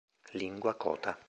[0.31, 1.15] Lingua kota